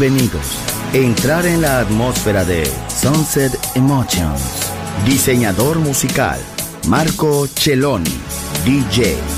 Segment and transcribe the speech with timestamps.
[0.00, 0.46] Bienvenidos.
[0.92, 4.70] Entrar en la atmósfera de Sunset Emotions.
[5.04, 6.38] Diseñador musical,
[6.86, 8.04] Marco Celloni,
[8.64, 9.37] DJ.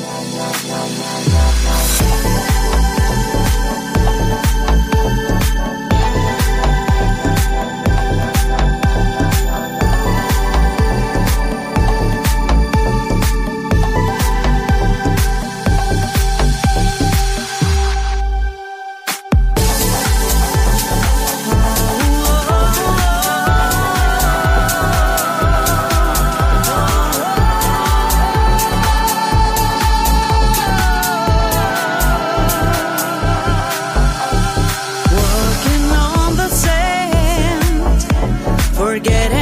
[39.03, 39.40] Get it.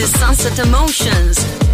[0.00, 1.65] Is Sunset Emotions.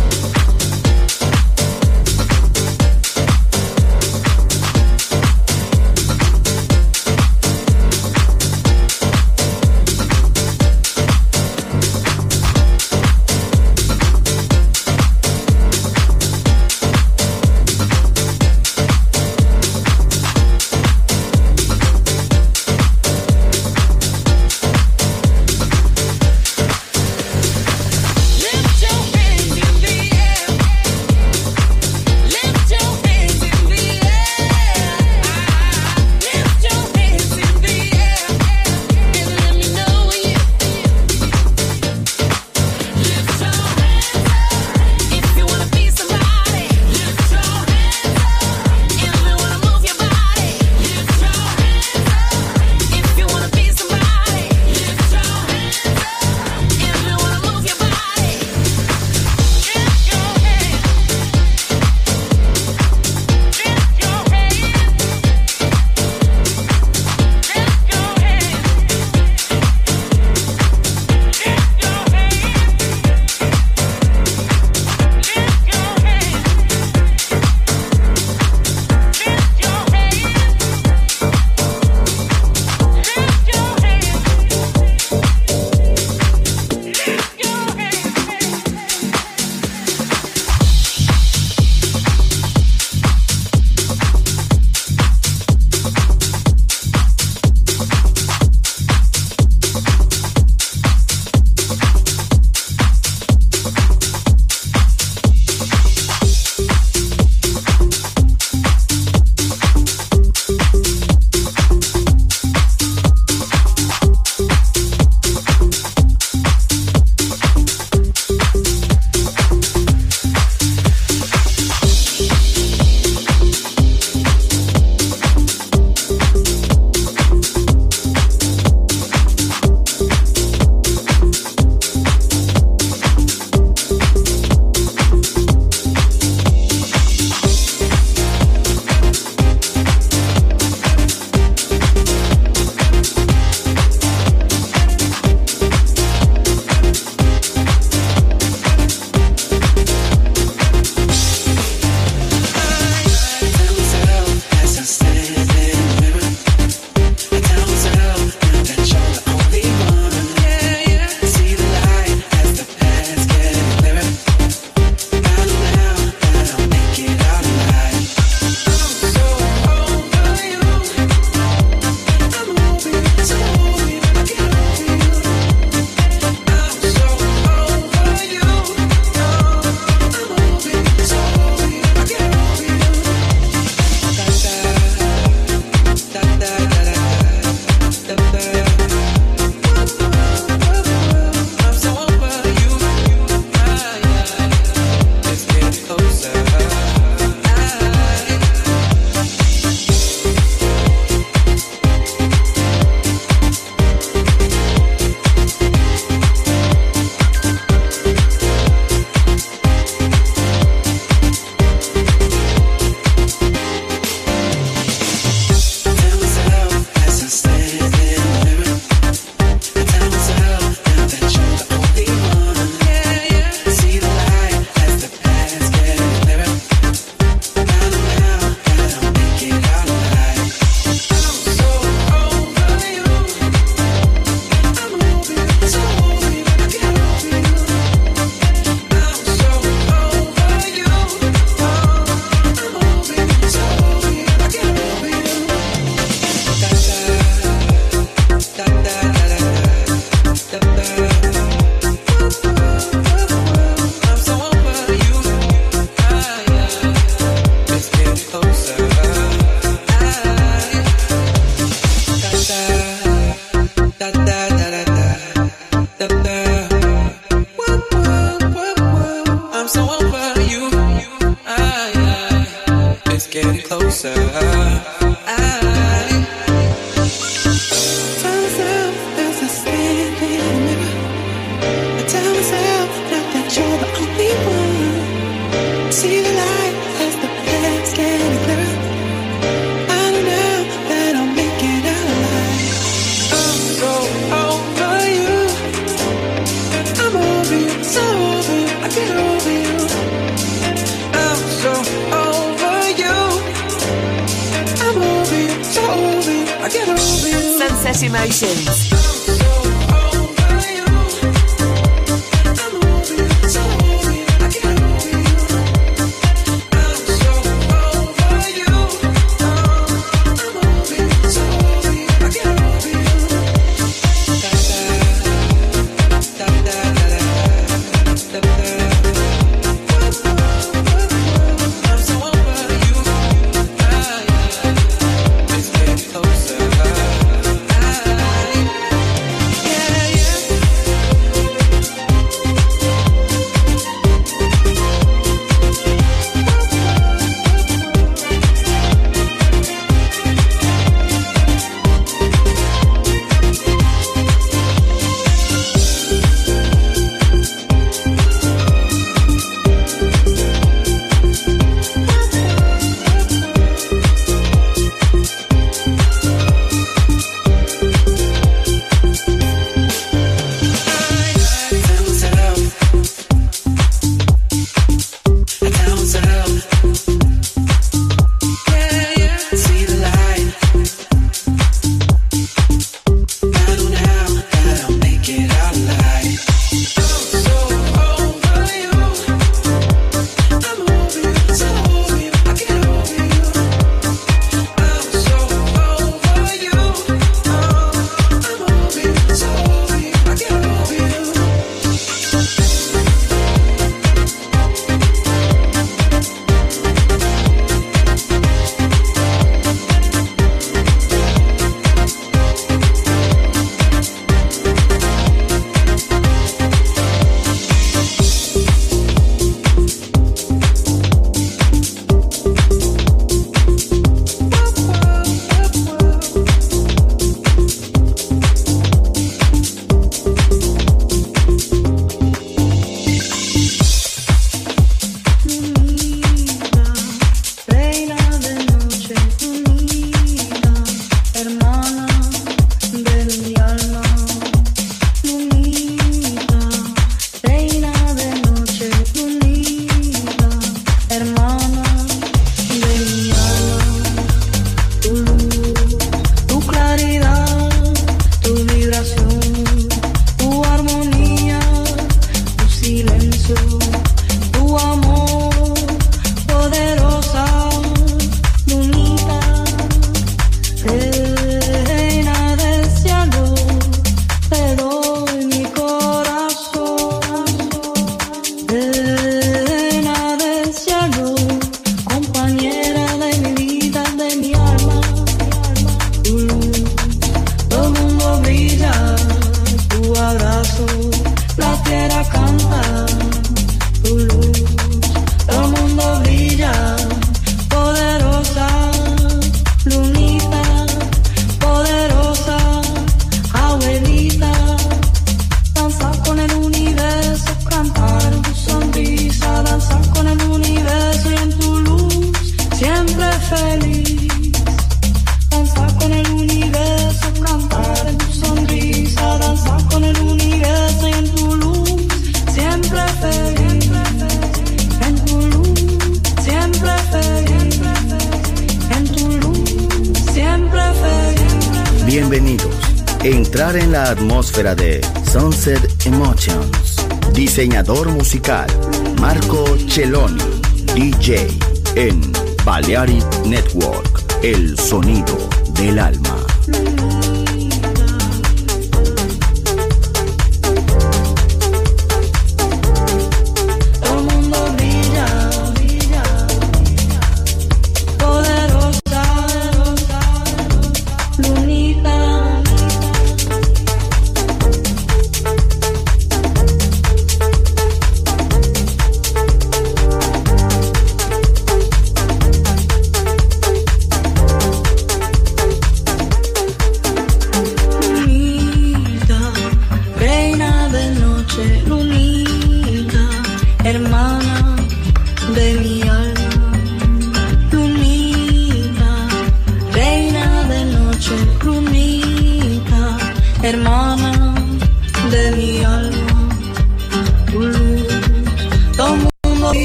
[538.32, 538.71] Musical